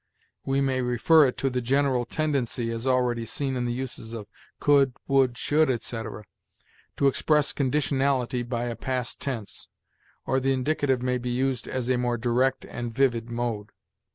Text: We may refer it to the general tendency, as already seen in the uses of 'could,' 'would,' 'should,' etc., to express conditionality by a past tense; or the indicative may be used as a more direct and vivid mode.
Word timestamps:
We 0.47 0.61
may 0.61 0.81
refer 0.81 1.27
it 1.27 1.37
to 1.37 1.51
the 1.51 1.61
general 1.61 2.05
tendency, 2.05 2.71
as 2.71 2.87
already 2.87 3.23
seen 3.23 3.55
in 3.55 3.65
the 3.65 3.71
uses 3.71 4.13
of 4.13 4.25
'could,' 4.59 4.93
'would,' 5.07 5.37
'should,' 5.37 5.69
etc., 5.69 6.23
to 6.97 7.05
express 7.05 7.53
conditionality 7.53 8.41
by 8.49 8.63
a 8.63 8.75
past 8.75 9.19
tense; 9.21 9.67
or 10.25 10.39
the 10.39 10.53
indicative 10.53 11.03
may 11.03 11.19
be 11.19 11.29
used 11.29 11.67
as 11.67 11.87
a 11.87 11.99
more 11.99 12.17
direct 12.17 12.65
and 12.65 12.91
vivid 12.95 13.29
mode. 13.29 13.69